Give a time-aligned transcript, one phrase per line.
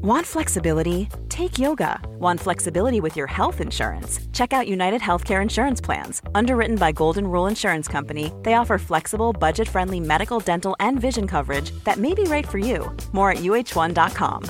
[0.00, 1.08] Want flexibility?
[1.28, 2.00] Take yoga.
[2.20, 4.20] Want flexibility with your health insurance?
[4.32, 6.22] Check out United Healthcare Insurance Plans.
[6.36, 11.26] Underwritten by Golden Rule Insurance Company, they offer flexible, budget friendly medical, dental, and vision
[11.26, 12.96] coverage that may be right for you.
[13.12, 14.44] More at uh1.com.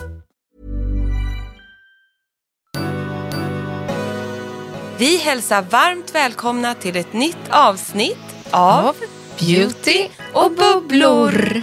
[4.99, 8.97] Vi hälsar varmt välkomna till ett nytt avsnitt av
[9.41, 11.63] Beauty och bubblor.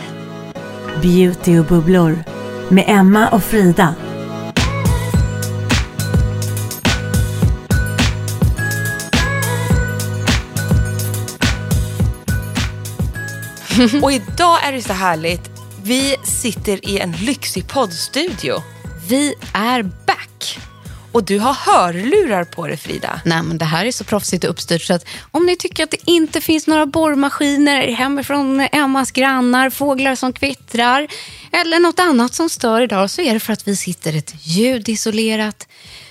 [1.02, 2.35] Beauty och bubblor
[2.70, 3.96] med Emma och Frida.
[14.02, 15.50] Och idag är det så härligt.
[15.84, 18.54] Vi sitter i en lyxig poddstudio.
[19.08, 20.35] Vi är back.
[21.16, 23.22] Och du har hörlurar på dig Frida.
[23.26, 25.92] Nej, men det här är så proffsigt och uppstyrt så att om ni tycker att
[25.92, 31.08] det inte finns några borrmaskiner hemifrån Emmas grannar, fåglar som kvittrar
[31.52, 34.34] eller något annat som stör idag så är det för att vi sitter i ett
[34.42, 35.68] ljudisolerat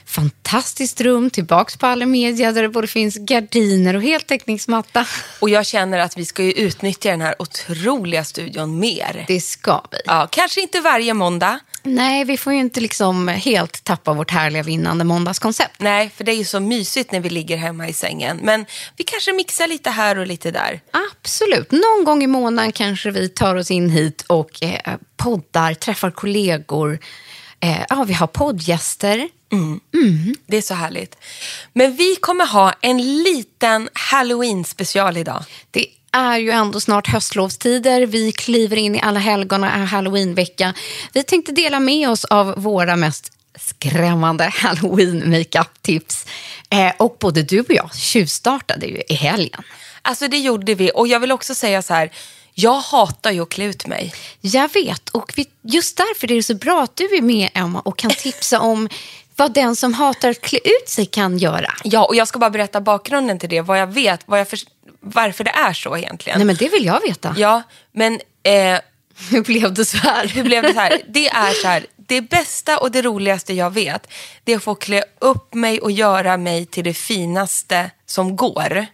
[0.06, 5.06] fantastiskt rum tillbaks på alla media där det både finns gardiner och heltäckningsmatta.
[5.40, 9.24] Och jag känner att vi ska ju utnyttja den här otroliga studion mer.
[9.28, 9.98] Det ska vi.
[10.04, 11.60] Ja, kanske inte varje måndag.
[11.86, 15.80] Nej, vi får ju inte liksom helt tappa vårt härliga vinnande måndagskoncept.
[15.80, 18.40] Nej, för det är ju så mysigt när vi ligger hemma i sängen.
[18.42, 20.80] Men vi kanske mixar lite här och lite där.
[20.90, 21.72] Absolut.
[21.72, 26.98] Någon gång i månaden kanske vi tar oss in hit och eh, poddar, träffar kollegor.
[27.60, 29.28] Eh, ja, vi har poddgäster.
[30.46, 31.16] Det är så härligt.
[31.72, 35.44] Men vi kommer ha en liten halloween-special idag.
[35.70, 38.06] Det är ju ändå snart höstlovstider.
[38.06, 40.74] Vi kliver in i alla helgon och är halloweenvecka.
[41.12, 46.26] Vi tänkte dela med oss av våra mest skrämmande halloween makeup-tips.
[46.70, 49.62] Eh, och både du och jag tjuvstartade ju i helgen.
[50.02, 50.90] Alltså det gjorde vi.
[50.94, 52.10] Och jag vill också säga så här.
[52.54, 54.14] Jag hatar ju att klä ut mig.
[54.40, 57.80] Jag vet, och vi, just därför är det så bra att du är med, Emma,
[57.80, 58.88] och kan tipsa om
[59.36, 61.74] vad den som hatar att klä ut sig kan göra.
[61.84, 63.60] Ja, och jag ska bara berätta bakgrunden till det.
[63.60, 64.58] Vad jag vet, vad jag för,
[65.04, 66.38] varför det är så egentligen.
[66.38, 67.34] Nej, men det vill jag veta.
[67.38, 68.78] Ja, men eh,
[69.30, 70.28] Hur blev det så här?
[70.28, 71.02] hur blev det så här?
[71.08, 71.86] Det är så här.
[71.96, 74.06] Det bästa och det roligaste jag vet,
[74.44, 78.86] det är att få klä upp mig och göra mig till det finaste som går.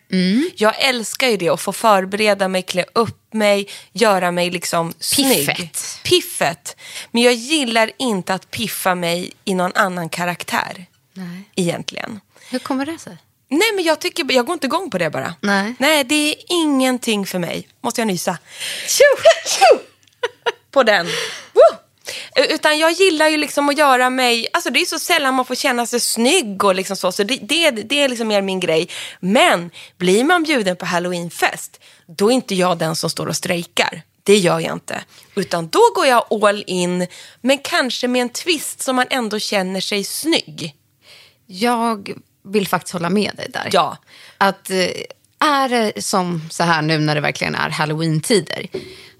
[0.57, 5.47] Jag älskar ju det, att få förbereda mig, klä upp mig, göra mig liksom snygg.
[5.47, 6.01] Piffet.
[6.05, 6.77] Piffet.
[7.11, 10.87] Men jag gillar inte att piffa mig i någon annan karaktär.
[11.13, 11.43] Nej.
[11.55, 12.21] Egentligen.
[12.51, 13.17] Hur kommer det sig?
[13.51, 15.35] Nej, men jag, tycker, jag går inte igång på det bara.
[15.41, 15.75] Nej.
[15.79, 17.69] Nej, det är ingenting för mig.
[17.81, 18.39] Måste jag nysa?
[18.87, 19.79] Tjo!
[20.71, 21.07] På den.
[21.53, 21.79] Woo!
[22.49, 25.55] Utan jag gillar ju liksom att göra mig, alltså det är så sällan man får
[25.55, 28.89] känna sig snygg och liksom så, så det, det, det är liksom mer min grej.
[29.21, 34.03] Men blir man bjuden på halloweenfest, då är inte jag den som står och strejkar.
[34.23, 35.05] Det gör jag inte.
[35.35, 37.07] Utan då går jag all in,
[37.41, 40.75] men kanske med en twist så man ändå känner sig snygg.
[41.47, 43.69] Jag vill faktiskt hålla med dig där.
[43.73, 43.97] Ja.
[44.39, 44.87] Att eh,
[45.45, 48.67] är det som så här nu när det verkligen är halloween-tider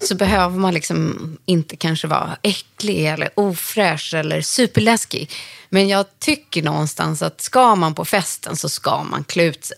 [0.01, 5.31] så behöver man liksom inte kanske vara äcklig eller ofräsch eller superläskig.
[5.69, 9.77] Men jag tycker någonstans att ska man på festen så ska man klä ut sig.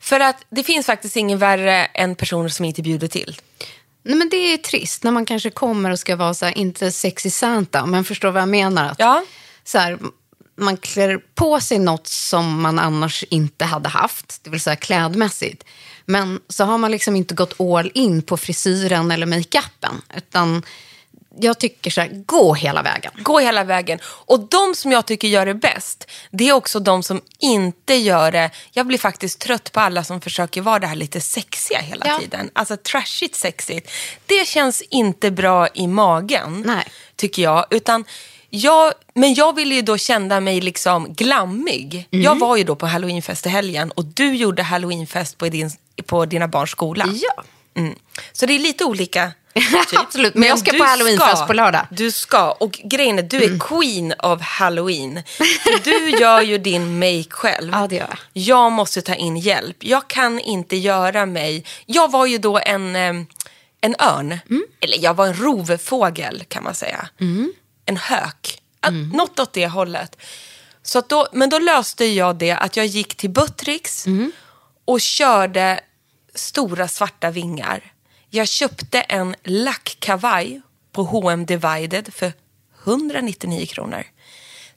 [0.00, 3.40] För att det finns faktiskt ingen värre än personer som inte bjuder till.
[4.02, 6.92] Nej, men det är trist när man kanske kommer och ska vara så här, inte
[6.92, 8.84] sexy Santa, men förstår vad jag menar.
[8.90, 9.24] Att, Ja.
[9.64, 9.98] så här,
[10.56, 15.64] man klär på sig något som man annars inte hade haft, det vill säga klädmässigt.
[16.04, 20.02] Men så har man liksom inte gått all in på frisyren eller makeupen.
[20.16, 20.62] Utan
[21.38, 23.12] jag tycker så här, gå hela vägen.
[23.18, 23.98] Gå hela vägen.
[24.04, 28.32] Och de som jag tycker gör det bäst, det är också de som inte gör
[28.32, 28.50] det.
[28.72, 32.18] Jag blir faktiskt trött på alla som försöker vara det här lite sexiga hela Ja.
[32.18, 32.50] tiden.
[32.52, 33.90] Alltså trashigt sexigt.
[34.26, 36.84] Det känns inte bra i magen, Nej.
[37.16, 37.66] tycker jag.
[37.70, 38.04] Utan
[38.56, 42.08] jag, men jag ville ju då känna mig liksom glammig.
[42.10, 42.24] Mm.
[42.24, 45.70] Jag var ju då på halloweenfest i helgen och du gjorde halloweenfest på, din,
[46.06, 47.06] på dina barns skola.
[47.14, 47.44] Ja.
[47.76, 47.94] Mm.
[48.32, 49.32] Så det är lite olika.
[49.54, 49.98] Typ.
[49.98, 51.86] Absolut, men jag ska på halloweenfest på lördag.
[51.90, 52.52] Du ska.
[52.52, 55.22] Och grejen är, du är queen of halloween.
[55.84, 57.72] Du gör ju din make själv.
[57.72, 58.18] Ja, det gör jag.
[58.32, 59.76] Jag måste ta in hjälp.
[59.80, 61.64] Jag kan inte göra mig...
[61.86, 63.12] Jag var ju då en, eh,
[63.80, 64.38] en örn.
[64.80, 67.08] Eller jag var en rovfågel kan man säga.
[67.86, 68.62] En hök.
[68.80, 70.16] Att- Något åt det hållet.
[70.82, 74.04] Så att då, men då löste jag det att jag gick till Buttricks
[74.84, 75.80] och körde
[76.34, 77.92] stora svarta vingar.
[78.30, 80.60] Jag köpte en lackkavaj
[80.92, 82.32] på H&M Divided för
[82.84, 84.04] 199 kronor.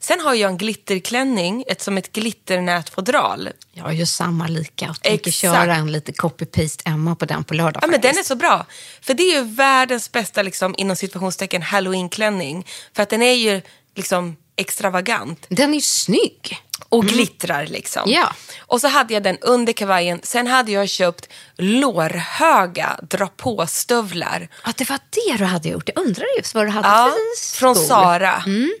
[0.02, 3.48] Sen har jag en glitterklänning, ett, som ett glitternätfodral.
[3.72, 7.82] Jag gör samma lika och tänker köra en lite copy-paste Emma på den på lördag
[7.82, 8.66] Ja, men den är så bra.
[9.00, 12.66] För det är ju världens bästa, liksom, inom situationstecken, halloweenklänning.
[12.96, 13.62] För att den är ju
[13.94, 15.46] liksom extravagant.
[15.48, 16.58] Den är ju snygg.
[16.88, 18.02] Och glittrar liksom.
[18.02, 18.14] Mm.
[18.14, 18.32] Ja.
[18.60, 20.20] Och så hade jag den under kavajen.
[20.22, 24.48] Sen hade jag köpt lårhöga dra på-stövlar.
[24.64, 25.88] Ja, det var det du hade gjort.
[25.94, 27.86] Jag undrar just vad du hade Ja, för från skor.
[27.86, 28.42] Sara.
[28.46, 28.74] N-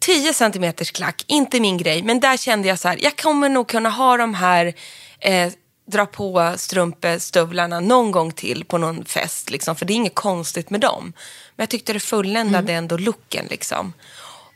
[0.00, 2.02] 10 centimeters klack, inte min grej.
[2.02, 4.74] Men där kände jag så här, jag kommer nog kunna ha de här
[5.20, 5.52] eh,
[5.86, 9.50] dra på strumpestövlarna någon gång till på någon fest.
[9.50, 11.12] Liksom, för det är inget konstigt med dem.
[11.56, 13.46] Men jag tyckte det fulländade ändå looken.
[13.50, 13.92] Liksom.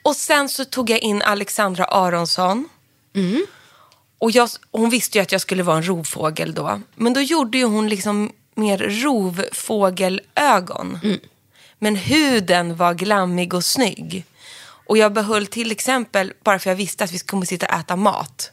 [0.02, 2.68] Och sen så tog jag in Alexandra Aronsson.
[4.18, 6.80] Och jag, hon visste ju att jag skulle vara en rovfågel då.
[6.94, 10.98] Men då gjorde ju hon liksom mer rovfågelögon.
[11.78, 14.24] Men huden var glammig och snygg.
[14.86, 17.96] Och jag behöll till exempel, bara för jag visste att vi skulle sitta och äta
[17.96, 18.52] mat.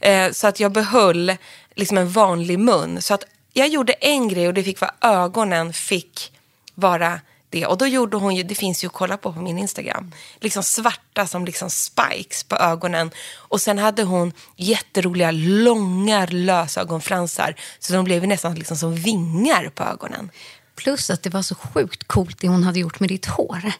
[0.00, 1.36] Eh, så att jag behöll
[1.74, 3.02] liksom en vanlig mun.
[3.02, 6.32] Så att jag gjorde en grej och det fick vara ögonen fick
[6.74, 7.20] vara
[7.50, 7.66] det.
[7.66, 10.62] Och då gjorde hon ju, det finns ju att kolla på på min Instagram, liksom
[10.62, 13.10] svarta som liksom spikes på ögonen.
[13.34, 17.54] Och sen hade hon jätteroliga långa lösögonfransar.
[17.78, 20.30] Så de blev ju nästan liksom som vingar på ögonen.
[20.74, 23.72] Plus att det var så sjukt coolt det hon hade gjort med ditt hår.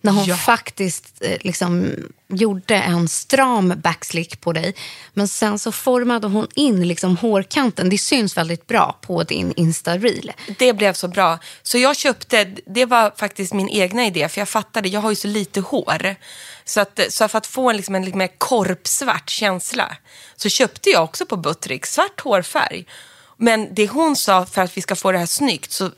[0.00, 0.36] När hon Ja.
[0.36, 1.94] faktiskt eh, liksom,
[2.28, 4.74] gjorde en stram backslick på dig.
[5.14, 7.88] Men sen så formade hon in liksom, hårkanten.
[7.88, 10.32] Det syns väldigt bra på din Insta-reel.
[10.58, 11.38] Det blev så bra.
[11.62, 15.16] Så jag köpte, det var faktiskt min egna idé, för jag fattade, jag har ju
[15.16, 16.16] så lite hår.
[16.64, 19.96] Så, att, så för att få en, liksom, en lite mer korpsvart känsla
[20.36, 22.86] så köpte jag också på Buttrick svart hårfärg.
[23.36, 25.90] Men det hon sa, för att vi ska få det här snyggt, så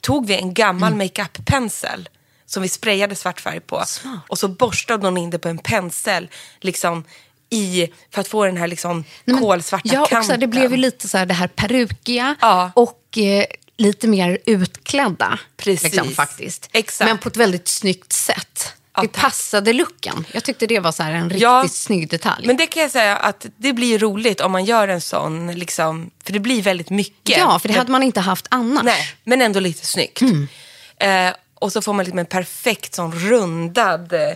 [0.00, 2.08] tog vi en gammal makeup-pensel
[2.46, 3.84] som vi sprayade svart färg på.
[3.86, 4.20] Smart.
[4.28, 6.28] Och så borstade hon in det på en pensel,
[6.60, 7.04] liksom
[7.50, 10.18] i, för att få den här liksom, Nej, kolsvarta ja, kanten.
[10.18, 12.70] också, Det blev ju lite så här det här perukiga Ja.
[12.74, 13.44] och eh,
[13.76, 15.38] lite mer utklädda.
[15.56, 15.82] Precis.
[15.82, 16.68] Liksom, faktiskt.
[16.72, 17.08] Exakt.
[17.08, 18.72] Men på ett väldigt snyggt sätt.
[18.94, 19.22] Ja, det tack.
[19.22, 20.26] passade looken.
[20.32, 22.46] Jag tyckte det var så en riktigt Ja, snygg detalj.
[22.46, 26.10] Men det kan jag säga att det blir roligt om man gör en sån, liksom,
[26.24, 27.38] för det blir väldigt mycket.
[27.38, 28.84] ja, för det hade man inte haft annars.
[28.84, 30.20] Nej, men ändå lite snyggt.
[30.20, 30.48] Mm.
[30.96, 34.32] Eh, och så får man liksom en perfekt sån rundad, eh,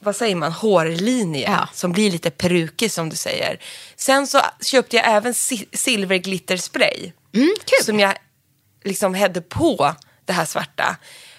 [0.00, 1.50] vad säger man, hårlinje.
[1.50, 1.68] Ja.
[1.72, 3.60] Som blir lite perukig som du säger.
[3.96, 7.12] Sen så köpte jag även si- silverglitterspray.
[7.34, 7.54] Mm.
[7.84, 8.14] Som jag
[8.84, 9.94] liksom hädde på
[10.24, 10.96] det här svarta.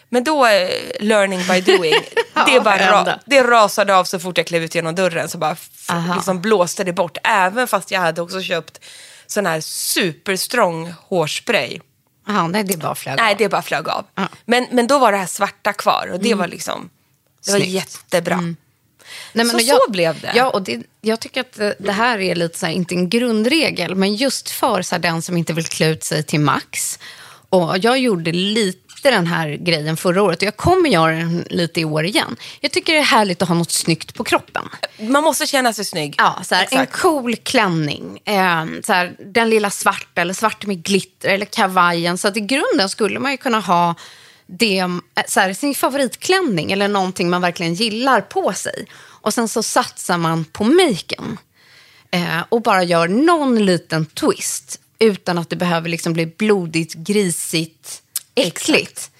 [0.09, 0.69] Men då, eh,
[0.99, 1.93] learning by doing,
[2.33, 5.29] Ja, det, bara ra- det rasade av så fort jag klev ut genom dörren.
[5.29, 5.55] Så bara
[6.15, 7.17] liksom blåste det bort.
[7.23, 8.79] Även fast jag hade också köpt
[9.27, 11.79] sån här superstrong hårspray.
[12.29, 13.37] Aha, nej, det bara flög Nej, av.
[13.37, 14.05] det bara flög av.
[14.45, 16.89] Men, men då var det här svarta kvar och det var liksom,
[17.45, 18.41] det var jättebra.
[19.33, 20.31] Nej, Så och så blev det.
[20.35, 23.09] Ja, och det, jag tycker att det- det här är lite så här, inte en
[23.09, 26.99] grundregel, men just för så här, den som inte vill klä ut sig till max.
[27.49, 31.81] Och jag gjorde lite den här grejen förra året och jag kommer göra den lite
[31.81, 32.35] i år igen.
[32.59, 34.69] Jag tycker det är härligt att ha något snyggt på kroppen.
[34.99, 36.15] Man måste känna sig snygg.
[36.17, 40.83] Ja, så här, en cool klänning, eh, så här, den lilla svarta eller svart med
[40.83, 42.17] glitter eller kavajen.
[42.17, 43.95] Så att i grunden skulle man ju kunna ha
[44.47, 44.87] det, eh,
[45.27, 48.87] så här, sin favoritklänning eller någonting man verkligen gillar på sig.
[49.21, 51.37] Och sen så satsar man på maken
[52.11, 58.03] eh, och bara gör någon liten twist utan att det behöver liksom bli blodigt, grisigt,
[58.37, 59.11] äckligt.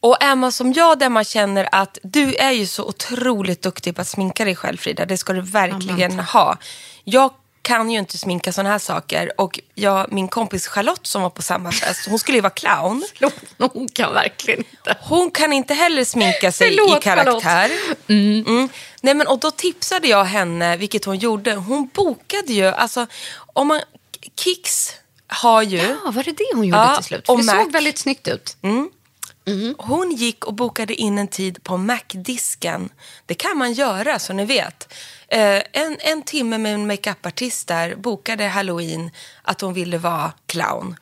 [0.00, 3.94] Och är man som jag där man känner att du är ju så otroligt duktig
[3.96, 6.58] på att sminka dig själv Frida, det ska du verkligen ha.
[7.04, 7.30] Jag
[7.62, 11.42] kan ju inte sminka sådana här saker och jag, min kompis Charlotte som var på
[11.42, 13.04] samma fest, hon skulle ju vara clown.
[13.58, 14.96] Hon kan verkligen inte.
[15.00, 17.70] Hon kan inte heller sminka sig Förlåt, i karaktär.
[18.08, 18.68] Mm.
[19.00, 21.54] Nej, men, och då tipsade jag henne, vilket hon gjorde.
[21.54, 23.06] Hon bokade ju, alltså
[23.52, 23.80] om man,
[24.36, 24.92] Kicks
[25.28, 27.26] har ju, Ja, var det det hon gjorde Ja, till slut?
[27.26, 27.52] För det Mac.
[27.52, 28.56] såg väldigt snyggt ut.
[29.78, 32.88] hon gick och bokade in en tid på Mac-disken.
[33.26, 34.92] Det kan man göra så ni vet.
[35.28, 39.10] Eh, en, en timme med en makeupartist där bokade halloween
[39.42, 40.96] att hon ville vara clown.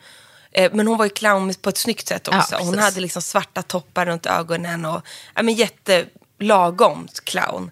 [0.51, 2.55] Eh, men hon var ju clown på ett snyggt sätt Ja, också.
[2.55, 2.81] hon precis.
[2.83, 5.01] hade liksom svarta toppar runt ögonen och
[5.35, 7.71] ja, men jättelagom clown.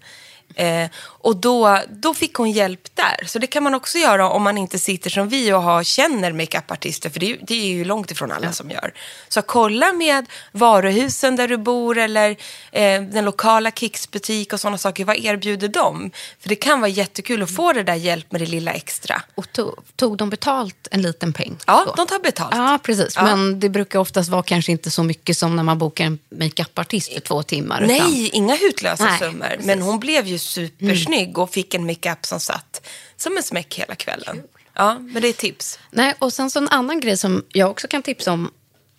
[0.55, 3.25] Eh, och då, då fick hon hjälp där.
[3.27, 6.31] Så det kan man också göra om man inte sitter som vi och har, känner
[6.33, 7.09] makeupartister.
[7.09, 8.93] För det, är ju- det är ju långt ifrån alla som gör.
[9.29, 12.29] Så kolla med varuhusen där du bor eller
[12.71, 15.05] eh, den lokala Kicks-butik och sådana saker.
[15.05, 16.11] Vad erbjuder de?
[16.39, 19.21] För det kan vara jättekul att få det där hjälp med det lilla extra.
[19.35, 21.57] Och tog, tog de betalt en liten peng?
[21.67, 21.93] Ja, då?
[21.95, 22.55] de tar betalt.
[22.55, 23.13] Ja, precis.
[23.15, 23.23] Ja.
[23.23, 27.13] Men det brukar oftast vara kanske inte så mycket som när man bokar en makeupartist
[27.13, 27.81] för två timmar.
[27.83, 29.47] utan- Nej, inga hutlösa Nej, summor.
[29.47, 29.65] precis.
[29.65, 33.95] Men hon blev ju supersnygg och fick en makeup som satt som en smäck hela
[33.95, 34.43] kvällen.
[34.73, 35.79] Ja, men det är tips.
[35.91, 38.51] Nej, och sen så en annan grej som jag också kan tipsa om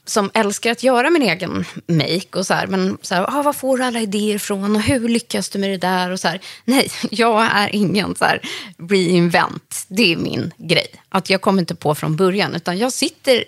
[0.06, 3.52] som älskar att göra min egen make och så här, men så här, ah, var
[3.52, 6.40] får du alla idéer ifrån och hur lyckas du med det där och så här.
[6.64, 8.40] Nej, jag är ingen så här
[8.88, 9.84] reinvent.
[9.88, 10.86] Det är min grej.
[11.08, 13.44] Att jag kommer inte på från början, utan jag sitter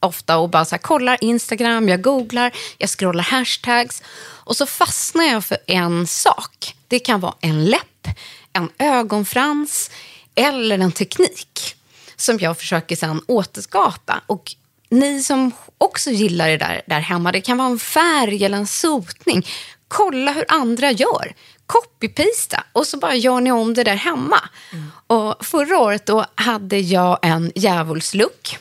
[0.00, 5.24] ofta och bara så här, kollar Instagram, jag googlar, jag scrollar hashtags och så fastnar
[5.24, 6.75] jag för en sak.
[6.88, 8.08] Det kan vara en läpp,
[8.52, 9.90] en ögonfrans
[10.34, 11.74] eller en teknik
[12.16, 14.20] som jag försöker sedan återskapa.
[14.26, 14.54] Och
[14.88, 18.66] ni som också gillar det där, där hemma, det kan vara en färg eller en
[18.66, 19.46] sotning.
[19.88, 21.34] Kolla hur andra gör.
[21.66, 24.48] Copy-pasta och så bara gör ni om det där hemma.
[24.72, 24.90] Mm.
[25.06, 28.58] Och förra året då hade jag en djävulslook.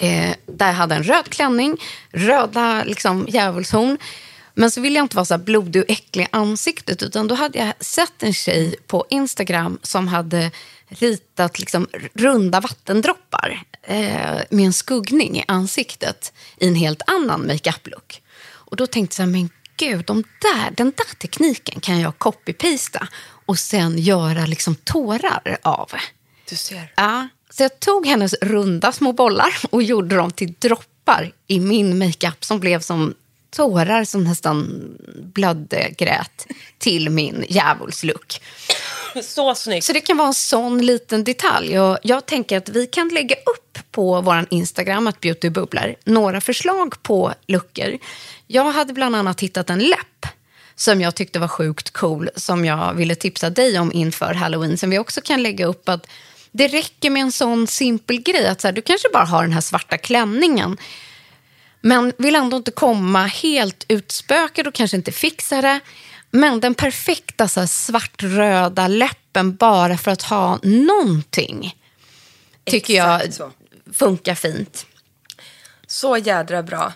[0.00, 1.76] Eh, där jag hade en röd klänning,
[2.12, 3.98] röda liksom, djävulshorn.
[4.58, 7.58] Men så ville jag inte vara så blodig och äcklig i ansiktet utan då hade
[7.58, 10.50] jag sett en tjej på Instagram som hade
[10.88, 18.22] ritat liksom runda vattendroppar eh, med en skuggning i ansiktet i en helt annan makeup-look.
[18.48, 23.08] Och då tänkte jag, men gud, de där, den där tekniken kan jag copy-pasta
[23.46, 25.90] och sen göra liksom tårar av.
[26.48, 26.92] Du ser.
[26.96, 31.98] Ja, så jag tog hennes runda små bollar och gjorde dem till droppar i min
[31.98, 33.14] makeup som blev som
[33.50, 34.84] tårar som nästan
[35.34, 36.46] blödde, grät
[36.78, 38.40] till min djävulslook.
[39.22, 39.84] Så snyggt.
[39.86, 41.80] Så det kan vara en sån liten detalj.
[41.80, 47.02] Och jag tänker att vi kan lägga upp på vår Instagram, att beautybubblar, några förslag
[47.02, 47.98] på luckor.
[48.46, 50.26] Jag hade bland annat hittat en läpp
[50.74, 54.90] som jag tyckte var sjukt cool, som jag ville tipsa dig om inför halloween, som
[54.90, 55.88] vi också kan lägga upp.
[55.88, 56.06] att
[56.52, 59.52] Det räcker med en sån simpel grej, att så här, du kanske bara har den
[59.52, 60.76] här svarta klänningen,
[61.80, 65.80] men vill ändå inte komma helt utspökad och kanske inte fixa det.
[66.30, 71.74] Men den perfekta så här, svartröda läppen bara för att ha någonting
[72.64, 73.52] tycker Exakt jag så.
[73.92, 74.86] funkar fint.
[75.86, 76.92] Så jädra bra.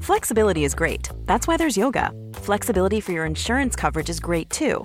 [0.00, 1.10] Flexibility is great.
[1.26, 2.10] That's why there's yoga.
[2.34, 4.84] Flexibility for your insurance coverage is great too.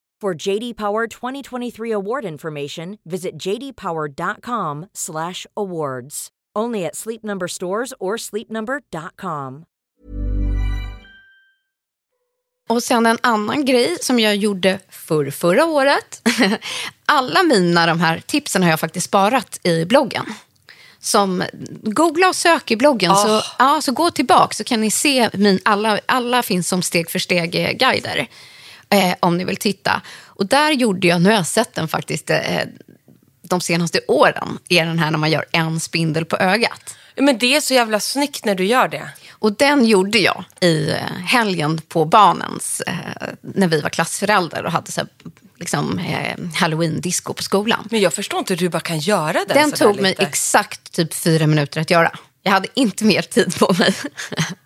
[0.21, 6.27] For JD Power 2023 award information, visit jdpower.com/awards.
[6.59, 9.65] Only at Sleep Number stores or sleepnumber.com.
[12.69, 16.21] Och sen en annan grej som jag gjorde för förra året.
[17.05, 20.25] Alla mina de här tipsen har jag faktiskt sparat i bloggen.
[20.99, 21.43] Som
[21.83, 23.25] googla och sök i bloggen, oh.
[23.25, 27.11] så, ja, så gå tillbaka så kan ni se min, alla, alla finns som steg
[27.11, 28.27] för steg guider
[28.91, 30.01] eh, om ni vill titta.
[30.25, 32.39] Och där gjorde jag, nu har jag sett den faktiskt eh,
[33.41, 36.95] de senaste åren, är den här när man gör en spindel på ögat.
[37.15, 39.09] Men det är så jävla snyggt när du gör det.
[39.31, 42.93] Och den gjorde jag i eh, helgen på barnens, eh,
[43.41, 45.09] när vi var klassföräldrar och hade så här,
[45.55, 47.87] liksom, eh, halloween-disco på skolan.
[47.91, 51.13] Men jag förstår inte hur du bara kan göra den Den tog mig exakt typ
[51.13, 52.11] fyra minuter att göra.
[52.43, 53.95] Jag hade inte mer tid på mig.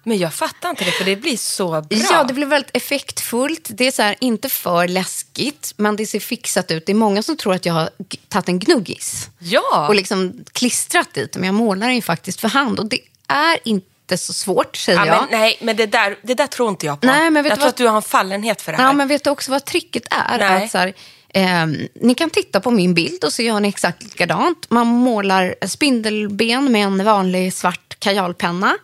[0.03, 1.99] Men jag fattar inte det, för det blir så bra.
[2.11, 3.69] Ja, det blir väldigt effektfullt.
[3.69, 6.85] Det är så här, inte för läskigt, men det ser fixat ut.
[6.85, 7.89] Det är många som tror att jag har
[8.29, 9.87] tagit en gnuggis ja.
[9.87, 11.35] och liksom klistrat dit.
[11.35, 15.05] Men jag målar den faktiskt för hand och det är inte så svårt, säger ja,
[15.05, 15.27] jag.
[15.31, 17.07] Men, nej, men det där, det där tror inte jag på.
[17.07, 17.69] Nej, men vet jag tror vad...
[17.69, 18.85] att du har en fallenhet för det här.
[18.85, 20.37] Ja, men vet du också vad tricket är?
[20.37, 20.65] Nej.
[20.65, 20.93] Att så här,
[21.35, 24.69] Eh, ni kan titta på min bild och så gör ni exakt likadant.
[24.69, 28.77] Man målar spindelben med en vanlig svart kajalpenna.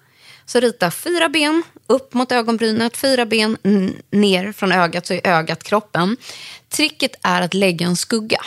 [0.45, 3.57] Så rita fyra ben upp mot ögonbrynet, fyra ben
[4.09, 6.17] ner från ögat, så är ögat kroppen.
[6.69, 8.41] Tricket är att lägga en skugga.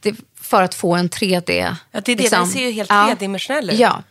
[0.00, 1.76] Det, för att få en 3D...
[1.90, 2.22] Ja, det är det.
[2.22, 3.78] Liksom, den ser ju helt tredimensionell ut.
[3.78, 4.02] Ja.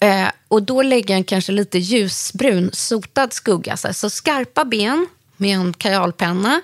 [0.00, 3.76] Eh, och då lägger jag kanske lite ljusbrun sotad skugga.
[3.76, 6.60] Så, så skarpa ben med en kajalpenna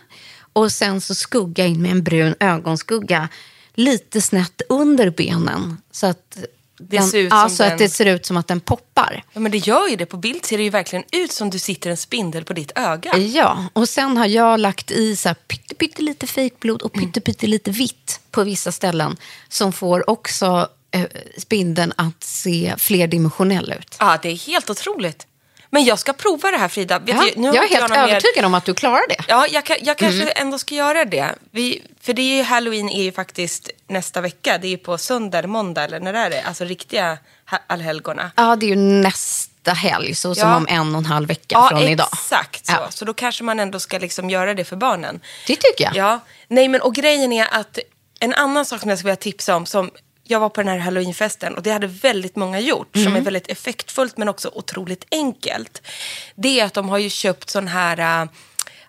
[0.54, 3.28] och sen så skugga in med en brun ögonskugga
[3.75, 5.78] lite snett under benen.
[5.90, 6.37] Så att,
[6.78, 8.61] Det den, ser ut ja, som så att den- det ser ut som att den
[8.61, 9.25] poppar.
[9.32, 10.06] Ja, men det gör ju det.
[10.06, 13.16] På bild ser det ju verkligen ut som du sitter en spindel på ditt öga.
[13.18, 17.20] Ja, och sen har jag lagt i så här pytte, pytte lite fejkblod och pytte,
[17.20, 19.16] pytte lite vitt på vissa ställen
[19.49, 21.06] som får också eh,
[21.38, 23.96] spindeln att se flerdimensionell ut.
[23.99, 25.26] Ja, det är helt otroligt.
[25.74, 26.98] Men jag ska prova det här Frida.
[26.98, 29.16] Vet Ja, du, nu jag är helt mer- övertygad om att du klarar det.
[29.28, 31.34] Ja, jag, jag kanske ändå ska göra det.
[31.50, 34.58] Vi, för det är ju, Halloween är ju faktiskt nästa vecka.
[34.58, 36.42] Det är ju på söndag eller måndag, eller när är det?
[36.42, 37.18] Alltså riktiga
[37.66, 38.30] allhelgona.
[38.36, 40.56] Ja, det är ju nästa helg, så som Ja.
[40.56, 42.08] om en och en halv vecka Ja, från idag.
[42.12, 42.72] exakt så.
[42.72, 42.86] Ja.
[42.90, 45.20] Så då kanske man ändå ska liksom göra det för barnen.
[45.46, 45.96] Det tycker jag.
[45.96, 47.78] Ja, nej men och grejen är att
[48.20, 49.90] en annan sak som jag skulle vilja tipsa om som
[50.24, 53.16] jag var på den här halloweenfesten och det hade väldigt många gjort som Mm.
[53.16, 55.82] är väldigt effektfullt men också otroligt enkelt.
[56.34, 58.28] Det är att de har ju köpt sån här äh,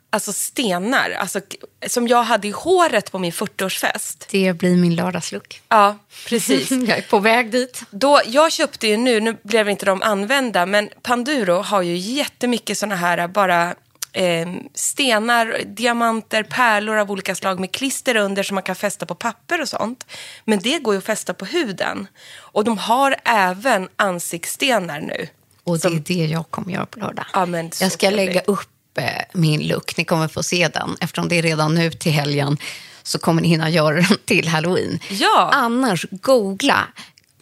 [0.09, 1.41] alltså stenar alltså,
[1.87, 4.25] som jag hade i håret på min 40-årsfest.
[4.31, 5.61] Det blir min lördagslook.
[5.69, 6.71] Ja, precis.
[6.87, 7.81] Jag är på väg dit.
[7.89, 12.77] Då, jag köpte ju nu, nu blev inte de använda, men Panduro har ju jättemycket
[12.77, 13.75] såna här bara
[14.15, 19.15] eh, stenar, diamanter, pärlor av olika slag med klister under som man kan fästa på
[19.15, 20.05] papper och sånt.
[20.45, 22.07] Men det går ju att fästa på huden.
[22.37, 25.27] Och de har även ansiktsstenar nu.
[25.63, 27.25] Och det är det jag kommer göra på lördag.
[27.33, 29.03] Ja, men jag ska lägga upp eh,
[29.33, 29.97] min look.
[29.97, 30.97] Ni kommer få se den.
[31.01, 32.57] Eftersom det är redan nu till helgen
[33.03, 34.99] så kommer ni hinna göra den till halloween.
[35.09, 35.49] Ja.
[35.53, 36.87] Annars, googla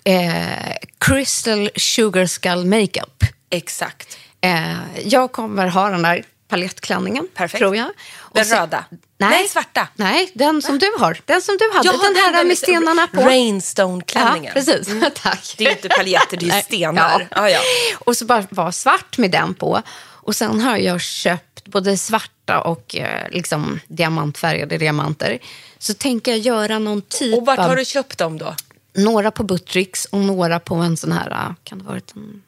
[0.04, 3.24] eh, Crystal Sugar Skull Makeup.
[3.50, 4.18] Exakt.
[4.42, 4.74] Eh,
[5.06, 7.60] jag kommer ha den där palettklänningen, Perfekt.
[7.60, 7.88] tror jag.
[8.18, 8.86] Och Den sen- röda?
[9.18, 9.30] Nej.
[9.30, 9.88] Nej, svarta.
[9.96, 11.18] Nej, den som du har.
[11.26, 11.88] Den som du hade.
[11.88, 13.22] Jag har den här den med stenarna på.
[13.22, 14.44] Rainstone-klänningen.
[14.56, 14.88] Ja, precis.
[15.24, 15.56] Tack.
[15.58, 17.28] Det är inte paljetter, det är stenar.
[17.32, 17.50] Ja.
[17.50, 17.60] Ja, ja.
[18.06, 19.82] Och så bara vara svart med den på.
[20.00, 25.40] Och sen har jag köpt både svarta och eh, liksom diamantfärgade diamanter.
[25.80, 27.66] Så tänker jag göra någon typ Och vart av...
[27.66, 28.56] har du köpt dem då?
[28.96, 32.42] Några på Buttricks och några på en sån här, eh, kan det ha varit en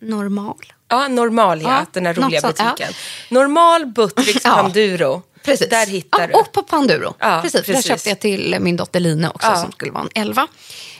[0.00, 0.72] normal?
[0.90, 1.68] Ja, Normal, ja.
[1.68, 2.64] Ja, den här roliga sånt, ja.
[2.70, 2.94] butiken.
[3.28, 4.50] Normal, Buttricks, Ja.
[4.50, 5.22] Panduro.
[5.44, 5.68] Precis.
[5.68, 6.32] Där hittar ja, du.
[6.32, 7.14] Och på Panduro.
[7.18, 7.66] Ja, precis.
[7.66, 7.84] precis.
[7.84, 9.56] Där köpte jag till min dotter Line också, Ja.
[9.56, 10.46] som skulle vara en elva.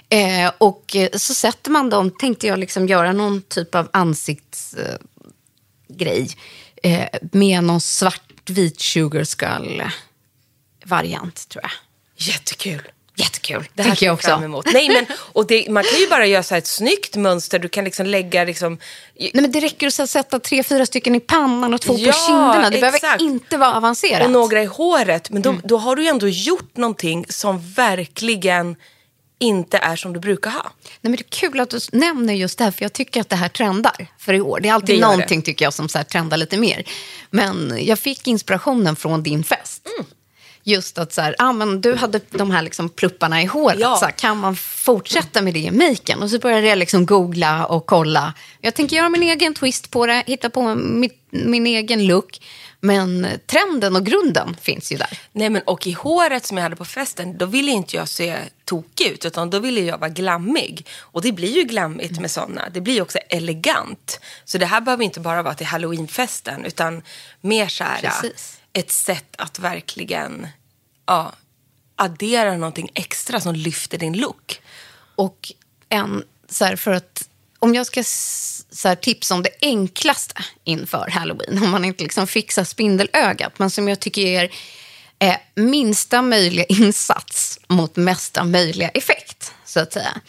[0.09, 4.99] Eh, och eh, så sätter man dem, tänkte jag liksom göra någon typ av ansiktsgrej
[6.83, 9.83] eh, eh, med någon svartvit sugar skull
[10.85, 11.71] variant, tror jag.
[12.17, 12.83] Jättekul.
[13.21, 14.45] Jättekul, Det här jag ser jag fram också.
[14.45, 14.67] emot.
[14.73, 17.59] Nej, men, och det, man kan ju bara göra så ett snyggt mönster.
[17.59, 18.79] Du kan liksom lägga liksom...
[19.19, 22.19] Nej, men det räcker att sätta tre, fyra stycken i pannan och två Ja, på
[22.27, 22.71] kinderna.
[22.71, 23.21] Det behöver exakt.
[23.23, 24.25] inte vara avancerat.
[24.27, 25.31] Och några i håret.
[25.31, 25.63] Men då, Mm.
[25.65, 28.77] då har du ju ändå gjort någonting som verkligen
[29.43, 30.63] inte är som du brukar ha.
[30.63, 33.29] Nej, men det är kul att du nämner just det här, för jag tycker att
[33.29, 34.61] det här trendar för i år.
[34.61, 36.85] Det är alltid Det någonting tycker jag som så här trendar lite mer.
[37.31, 39.87] Men jag fick inspirationen från din fest.
[39.99, 40.11] Mm.
[40.63, 43.81] Just att så här, ah, men du hade de här liksom plupparna i håret.
[43.81, 43.97] Ja.
[43.97, 46.23] Så här, kan man fortsätta med det i maken?
[46.23, 48.35] Och så började jag liksom googla och kolla.
[48.61, 52.41] Jag tänker göra min egen twist på det, hitta på min, min egen look.
[52.81, 55.19] Men trenden och grunden finns ju där.
[55.33, 58.37] Nej, men och i håret som jag hade på festen, då ville inte jag se
[58.65, 60.87] tokig ut, utan då ville jag vara glammig.
[61.01, 62.69] Och det blir ju glammigt med sådana.
[62.73, 64.21] Det blir också elegant.
[64.45, 67.03] Så det här behöver inte bara vara till halloweenfesten, utan
[67.41, 70.49] mer så här, Precis ett sätt att verkligen
[71.07, 71.33] ja,
[71.97, 74.61] addera någonting extra som lyfter din look.
[75.15, 75.53] Och
[75.89, 77.29] en, så här, för att
[77.59, 82.27] om jag ska så här, tipsa om det enklaste inför halloween, om man inte liksom
[82.27, 84.53] fixar spindelögat, men som jag tycker ger
[85.19, 90.21] eh, minsta möjliga insats mot mesta möjliga effekt, så att säga.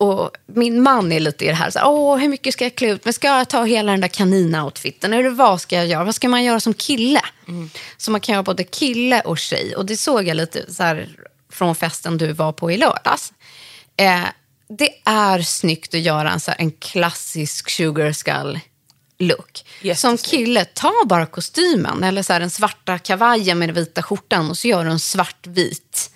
[0.00, 2.74] Och min man är lite i det här, så här Åh, hur mycket ska jag
[2.74, 3.04] klä ut?
[3.04, 5.12] Men ska jag ta hela den där kaninoutfiten?
[5.12, 6.04] Eller vad ska jag göra?
[6.04, 7.20] Vad ska man göra som kille?
[7.96, 9.76] Så man kan göra både kille och tjej.
[9.76, 11.08] Och det såg jag lite så här
[11.52, 13.32] från festen du var på i lördags.
[13.96, 14.24] Eh,
[14.68, 18.60] det är snyggt att göra en, så här, en klassisk sugar skull
[19.18, 19.64] look.
[19.96, 24.50] Som kille, ta bara kostymen eller så här, den svarta kavajen med den vita skjortan
[24.50, 26.10] och så gör du en svartvit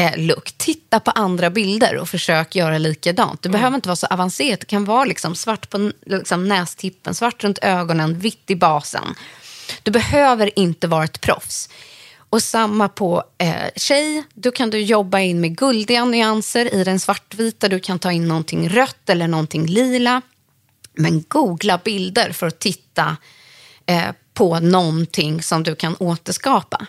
[0.00, 0.52] eh, look.
[0.56, 3.42] Titta på andra bilder och försök göra likadant.
[3.42, 4.60] Det behöver inte vara så avancerat.
[4.60, 9.14] Det kan vara liksom svart på liksom nästippen, svart runt ögonen, vitt i basen.
[9.82, 11.68] Du behöver inte vara ett proffs.
[12.30, 14.24] Och samma på eh, tjej.
[14.34, 17.68] Då kan du jobba in med guldiga nyanser i den svartvita.
[17.68, 20.22] Du kan ta in någonting rött eller någonting lila.
[20.94, 23.16] Men googla bilder för att titta
[23.86, 26.86] eh, på någonting som du kan återskapa.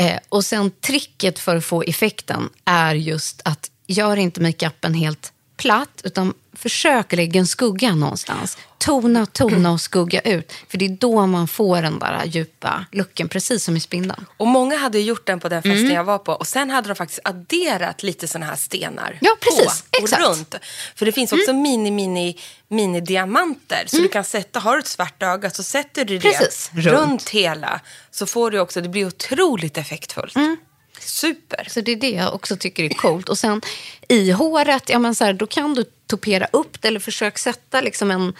[0.00, 5.32] Eh, och sen tricket för att få effekten är just att gör inte makeupen helt
[5.56, 8.58] platt, utan försök lägga en skugga någonstans.
[8.78, 10.52] Tona, tona och skugga ut.
[10.68, 14.26] För det är då man får den där djupa looken, precis som i spindeln.
[14.36, 15.92] Och många hade gjort den på den festen Mm.
[15.94, 16.32] jag var på.
[16.32, 19.82] Och sen hade de faktiskt adderat lite såna här stenar Ja, precis.
[19.82, 20.20] på och Exakt.
[20.22, 20.32] Mm.
[20.32, 20.54] runt.
[20.94, 23.84] För det finns också mini, mini, mini diamanter.
[23.86, 26.70] Så du kan sätta, har du ett svart öga så sätter du det runt.
[26.74, 27.28] Runt.
[27.28, 27.80] hela.
[28.10, 30.34] Så får du också, det blir otroligt effektfullt.
[31.00, 31.66] Super.
[31.70, 33.28] Så det är det jag också tycker är coolt.
[33.28, 33.60] Och sen
[34.08, 37.80] i håret, ja, men så här, då kan du topera upp det eller försöka sätta
[37.80, 38.32] liksom en,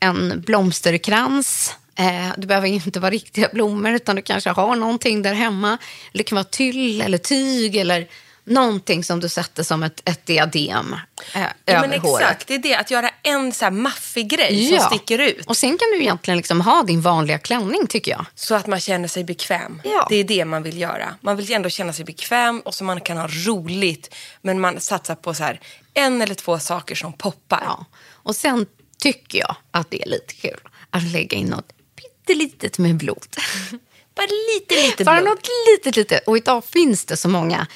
[0.00, 1.74] en blomsterkrans.
[1.98, 5.78] Eh, det behöver inte vara riktiga blommor, utan du kanske har någonting där hemma.
[6.12, 8.08] Det kan vara tyll eller tyg eller
[8.44, 10.92] någonting som du sätter som ett, ett diadem
[11.34, 12.22] eh, Ja, över men håret.
[12.22, 12.74] exakt, det är det.
[12.74, 15.46] Att göra en så här maffig grej som sticker ut.
[15.46, 18.26] Och sen kan du egentligen liksom ha din vanliga klänning, tycker jag.
[18.34, 19.80] Så att man känner sig bekväm.
[19.84, 20.06] Ja.
[20.10, 21.14] Det är det man vill göra.
[21.20, 24.14] Man vill ändå känna sig bekväm och så man kan ha roligt.
[24.42, 25.60] Men man satsar på så här,
[25.94, 27.62] en eller två saker som poppar.
[27.64, 27.84] Ja.
[28.12, 28.66] Och sen
[28.98, 33.26] tycker jag att det är lite kul att lägga in något pyttelitet med blod.
[34.14, 35.28] Bara lite, lite Bara blod.
[35.30, 36.26] något litet, litet.
[36.28, 37.66] Och idag finns det så många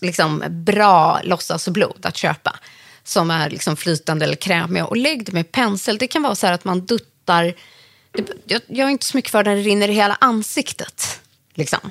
[0.00, 2.56] liksom, bra låtsasblod att köpa.
[3.04, 4.86] Som är liksom flytande eller krämiga.
[4.86, 5.98] Och lägg det med pensel.
[5.98, 7.54] Det kan vara så här att man duttar.
[8.44, 11.20] Jag, jag är inte så mycket för när det rinner i hela ansiktet.
[11.54, 11.90] Liksom.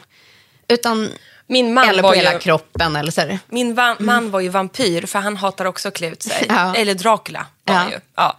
[0.67, 1.09] Utan,
[1.47, 2.95] Min man eller på var hela ju- kroppen.
[2.95, 3.39] Eller så här.
[3.47, 6.45] Min va- man var ju vampyr, för han hatar också att klä ut sig.
[6.49, 6.75] Ja.
[6.75, 7.79] Eller Dracula var Ja.
[7.81, 7.99] han ju.
[8.15, 8.37] Ja.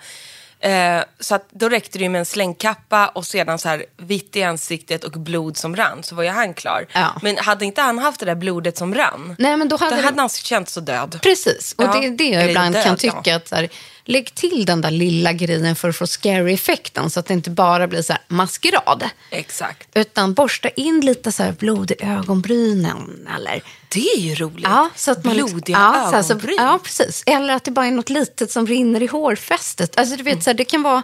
[0.61, 4.43] Eh, så att då räckte det med en slängkappa och sedan så här vitt i
[4.43, 6.87] ansiktet och blod som rann, så var ju han klar.
[6.93, 7.15] Ja.
[7.23, 10.03] Men hade inte han haft det där blodet som rann, Nej, men då hade då
[10.03, 11.19] hade han känt så död.
[11.23, 13.13] Precis, och Ja, det är det jag ibland död, kan ja.
[13.13, 13.37] tycka.
[13.37, 13.69] att så här,
[14.11, 17.89] Lägg till den där lilla grejen för att få scary-effekten så att det inte bara
[17.89, 19.05] blir så maskerad.
[19.31, 19.89] Exakt.
[19.95, 23.29] Utan borsta in lite så här blod i ögonbrynen.
[23.37, 24.65] Eller, Det är ju roligt.
[24.65, 26.57] ja, så att man liksom- Blodiga ja, så här, så- ögonbryn.
[26.59, 27.23] ja, precis.
[27.27, 29.99] Eller att det bara är något litet som rinner i hårfästet.
[29.99, 31.03] Alltså, du vet, så här, det kan vara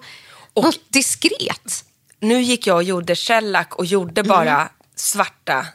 [0.57, 1.85] något diskret.
[2.21, 4.29] Nu gick jag och gjorde shellac och gjorde Mm.
[4.29, 5.67] bara svarta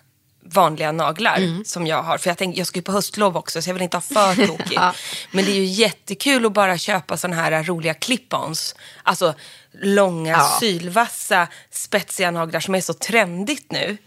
[0.45, 2.17] vanliga naglar som jag har.
[2.17, 4.35] För jag tänkte, jag ska ju på höstlov också så jag vill inte ha för
[4.47, 4.71] tokigt.
[4.71, 4.93] Ja.
[5.31, 8.75] Men det är ju jättekul att bara köpa sådana här roliga clip-ons.
[9.03, 9.33] Alltså
[9.81, 10.57] långa, Ja.
[10.59, 13.97] sylvassa, spetsiga naglar som är så trendigt nu.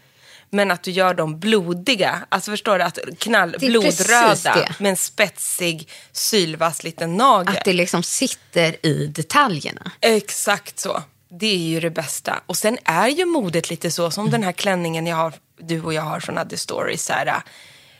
[0.49, 2.25] Men att du gör dem blodiga.
[2.29, 2.83] Alltså förstår du?
[2.83, 7.57] Att knall, blodröda med en spetsig, sylvass liten nagel.
[7.57, 9.91] Att det liksom sitter i detaljerna.
[10.01, 11.03] Exakt så.
[11.39, 12.41] Det är ju det bästa.
[12.45, 15.93] Och sen är ju modet lite så som den här klänningen jag har, du och
[15.93, 17.05] jag har från Addy Stories.
[17.05, 17.43] Så här,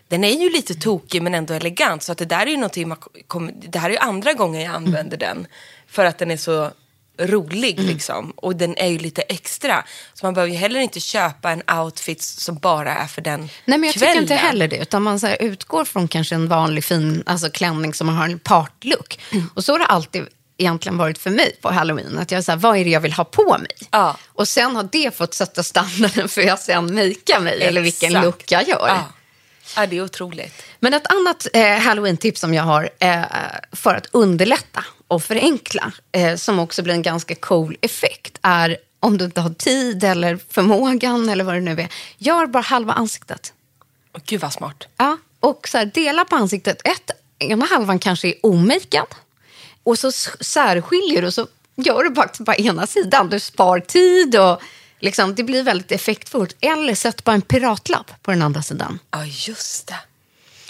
[0.08, 2.04] den är ju lite tokig men ändå elegant.
[2.04, 4.62] Så att det där är ju någonting man kommer, det här är ju andra gången
[4.62, 5.48] jag använder den.
[5.88, 6.72] För att den är så
[7.19, 8.32] rolig liksom.
[8.36, 9.84] Och den är ju lite extra.
[10.13, 13.50] Så man behöver ju heller inte köpa en outfit som bara är för den Nej,
[13.65, 14.13] men jag kvällen.
[14.13, 14.78] tycker inte heller det.
[14.78, 18.39] Utan man så utgår från kanske en vanlig fin alltså, klänning som man har en
[18.39, 19.19] partlook.
[19.32, 19.50] Mm.
[19.54, 22.18] Och så har det alltid egentligen varit för mig på halloween.
[22.18, 23.72] Att jag så här, vad är det jag vill ha på mig?
[23.92, 24.18] Ja.
[24.28, 27.62] Och sen har det fått sätta standarden för jag sen makea mig.
[27.62, 28.26] Eller vilken Exakt.
[28.26, 28.88] look jag gör.
[28.88, 29.04] Ja.
[29.76, 30.63] ja, det är otroligt.
[30.80, 33.22] Men ett annat eh, halloween-tips som jag har eh,
[33.72, 39.18] för att underlätta och förenkla, eh, som också blir en ganska cool effekt, är om
[39.18, 41.88] du inte har tid eller förmågan eller vad det nu är,
[42.18, 43.54] gör bara halva ansiktet.
[44.26, 44.88] Gud vad smart.
[44.98, 46.82] Ja, och så här, dela på ansiktet.
[46.88, 49.08] Ett, ena halvan kanske är omakead.
[49.84, 53.30] Och så särskiljer du och så gör du faktiskt bara ena sidan.
[53.30, 54.62] Du spar tid och
[55.00, 56.56] liksom, det blir väldigt effektfullt.
[56.62, 59.00] Eller sätt bara en piratlapp på den andra sidan.
[59.12, 59.96] Ja, just det.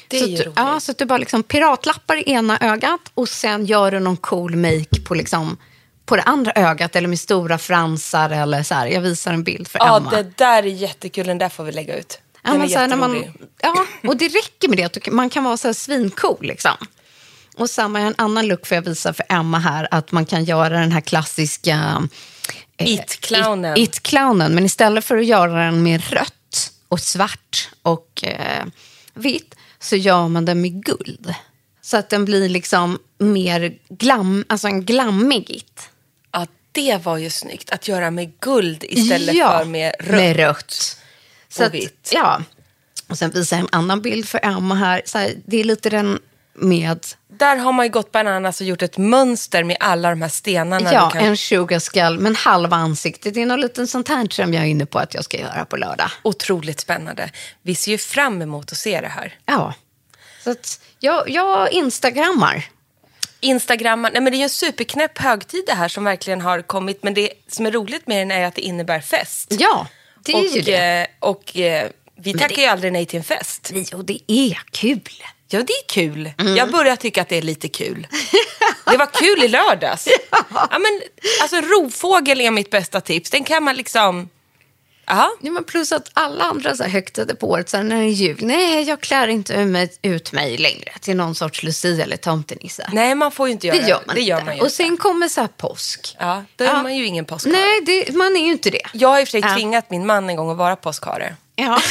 [0.08, 0.54] Det är så ju du, roligt.
[0.58, 4.17] ja, så att du bara liksom piratlappar i ena ögat och sen gör du någon
[4.17, 5.58] cool make på, liksom,
[6.06, 8.88] på det andra ögat eller med stora fransar eller så här.
[8.88, 10.10] Jag visar en bild för Ja, Emma.
[10.12, 11.28] det där är jättekul.
[11.28, 12.19] Den där får vi lägga ut.
[12.43, 13.23] Ja, Den men är så här, när man,
[13.62, 15.12] ja, och det räcker med det.
[15.12, 16.38] Man kan vara så här svincool.
[16.41, 16.76] Liksom.
[17.56, 19.88] Och samma, en annan look får jag visa för Emma här.
[19.92, 22.02] Att man kan göra den här klassiska...
[22.78, 23.78] eh, It-clownen.
[23.78, 24.50] It- It-clownen.
[24.56, 28.66] Men istället för att göra den med rött och svart och eh,
[29.13, 31.34] vitt så gör man den med guld.
[31.82, 35.89] Så att den blir liksom mer glam, alltså en glammig it.
[36.32, 37.70] Ja, det var ju snyggt.
[37.72, 40.10] Att göra med guld istället för med rött.
[40.12, 40.98] Med rött.
[41.58, 42.10] Och att, vitt.
[42.13, 42.42] Ja.
[43.08, 45.02] Och sen visar jag en annan bild för Emma här.
[45.06, 46.20] Så här det är lite den
[46.56, 50.30] med Där har man ju gått bananas och gjort ett mönster med alla de här
[50.30, 50.94] stenarna.
[50.94, 51.22] ja, kan...
[51.22, 53.34] en sugar skull, men halva ansiktet.
[53.34, 55.66] Det är något liten sånt här som jag är inne på att jag ska göra
[55.66, 56.10] på lördag.
[56.24, 57.30] Otroligt spännande.
[57.62, 59.36] Vi ser ju fram emot att se det här.
[59.46, 59.74] Ja.
[60.44, 62.70] Så att jag, jag instagrammar.
[63.39, 67.04] Instagramma, nej men det är ju en superknäpp högtid det här som verkligen har kommit.
[67.04, 69.48] Men det som är roligt med den är att det innebär fest.
[69.60, 69.88] Ja,
[70.24, 71.02] det är och, ju det.
[71.02, 73.72] eh, Och eh, vi tackar det- ju aldrig nej till en fest.
[73.94, 75.02] Och det är kul.
[75.54, 76.32] Ja, det är kul.
[76.38, 76.56] Mm.
[76.56, 78.08] Jag börjar tycka att det är lite kul.
[78.92, 80.08] Det var kul i lördags.
[80.54, 80.68] ja.
[80.72, 81.02] men,
[81.42, 83.30] alltså, rovfågel är mitt bästa tips.
[83.30, 84.30] Den kan man liksom...
[85.08, 85.32] Aha.
[85.42, 88.04] Ja, men plus att alla andra så här högtidar på året, så här, när det
[88.04, 92.04] är jul, nej, jag klär inte ut mig, ut mig längre till någon sorts Lucia
[92.04, 92.89] eller tomtenisse.
[92.94, 94.22] Nej, man får ju inte göra det gör man det.
[94.22, 94.30] inte.
[94.30, 94.76] Gör man ju och inte.
[94.76, 96.16] sen kommer så här påsk.
[96.20, 96.84] Ja, då är Ja.
[96.84, 97.56] man ju ingen påskhare.
[97.56, 98.82] Nej, det, man är ju inte det.
[98.94, 99.54] Jag har i och för sig Ja.
[99.56, 101.36] tvingat min man en gång att vara påskhare.
[101.56, 101.82] Ja.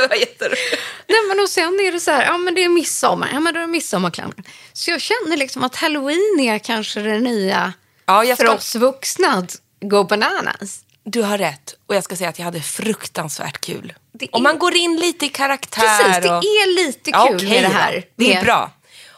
[0.00, 0.62] det var jätteroligt.
[1.08, 3.54] Nej, men och sen är det så här, ja men det är midsommar, ja men
[3.54, 4.34] då är det midsommarklämmor.
[4.72, 7.72] Så jag känner liksom att halloween är kanske det nya
[8.06, 10.80] Ja, jag ska- för oss vuxna att go bananas.
[11.04, 11.74] Du har rätt.
[11.86, 13.92] Och jag ska säga att jag hade fruktansvärt kul.
[14.12, 15.80] Det Om är- man går in lite i karaktär.
[16.04, 16.44] Precis, det och...
[16.44, 17.74] är lite kul Ja, okej med det då.
[17.74, 18.04] här.
[18.16, 18.70] Det är Med- bra.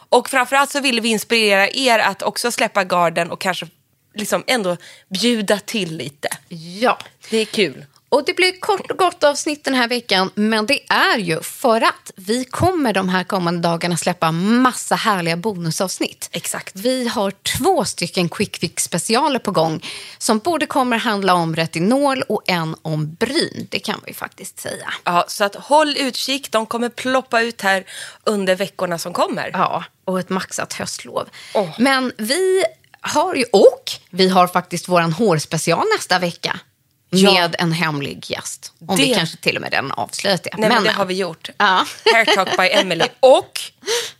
[0.09, 3.67] Och framförallt så ville vi inspirera er att också släppa garden och kanske
[4.15, 4.77] liksom ändå
[5.09, 6.27] bjuda till lite.
[6.79, 6.97] Ja.
[7.29, 7.85] Det är kul.
[8.09, 11.81] Och det blir kort och gott avsnitt den här veckan, men det är ju för
[11.81, 16.29] att vi kommer de här kommande dagarna släppa massa härliga bonusavsnitt.
[16.31, 16.75] Exakt.
[16.75, 19.85] Vi har två stycken quick fix specialer på gång
[20.17, 23.67] som både kommer handla om retinol och en om bryn.
[23.69, 24.93] Det kan vi faktiskt säga.
[25.03, 26.51] Ja, så att håll utkik.
[26.51, 27.85] De kommer ploppa ut här
[28.23, 29.49] under veckorna som kommer.
[29.53, 31.29] Ja, och ett maxat höstlov.
[31.53, 31.69] Åh.
[31.79, 32.63] Men vi
[33.01, 36.59] har ju, och vi har faktiskt våran hårspecial nästa vecka.
[37.09, 37.33] Ja.
[37.33, 38.71] Med en hemlig gäst.
[38.87, 40.49] Om vi Det- kanske till och med redan avslöjat det.
[40.57, 41.49] Nej, men det har vi gjort.
[41.57, 41.85] Ja.
[42.13, 43.05] Hair talk by Emily.
[43.19, 43.59] Och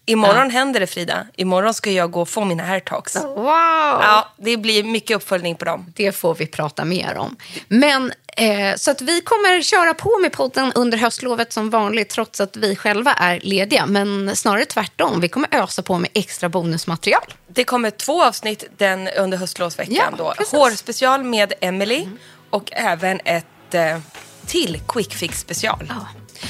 [0.06, 1.28] imorgon händer det Frida.
[1.36, 3.16] Imorgon ska jag gå och få mina hair talks.
[3.16, 3.46] Wow!
[3.46, 5.94] Ja, det blir mycket uppföljning på dem.
[5.96, 7.36] Det får vi prata mer om.
[7.68, 12.42] Men eh, Så att vi kommer köra på med podden under höstlovet som vanligt trots
[12.42, 13.86] att vi själva är lediga.
[13.86, 15.22] Men snarare tvärtom.
[15.22, 17.34] Vi kommer ösa på med extra bonusmaterial.
[17.48, 19.96] Det kommer två avsnitt den under höstlovsveckan.
[19.96, 20.58] Ja, då.
[20.58, 22.08] Hårspecial med Emily
[22.50, 23.98] och även ett eh,
[24.46, 25.86] till quick fix special.
[25.90, 26.08] Ja.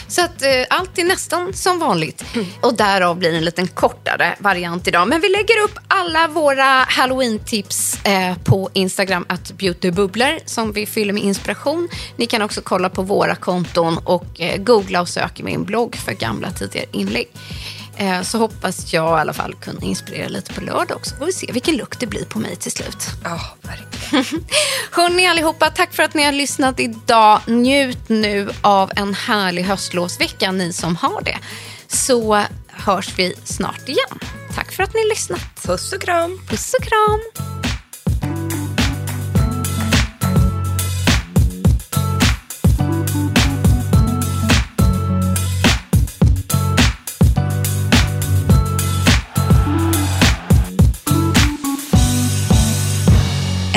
[0.07, 2.25] Så att eh, allt är nästan som vanligt.
[2.61, 5.07] Och därav blir en liten kortare variant idag.
[5.07, 11.13] Men vi lägger upp alla våra halloween-tips eh, på Instagram, att beautybubblor, som vi fyller
[11.13, 11.89] med inspiration.
[12.15, 16.11] Ni kan också kolla på våra konton och eh, googla och söka min blogg för
[16.11, 17.27] gamla tidigare inlägg.
[17.97, 21.15] Eh, så hoppas jag i alla fall kunna inspirera lite på lördag också.
[21.15, 23.07] Får vi se vilken look det blir på mig till slut.
[23.23, 24.45] Ja, verkligen.
[24.91, 27.41] Hörni allihopa, tack för att ni har lyssnat idag.
[27.47, 31.37] Njut nu av en härlig höstlovsvecka, ni som har det.
[31.87, 34.19] Så hörs vi snart igen.
[34.55, 35.41] Tack för att ni har lyssnat.
[35.63, 36.41] Puss och kram.
[36.49, 37.56] Puss och kram.